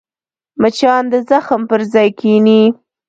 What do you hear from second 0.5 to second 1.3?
مچان د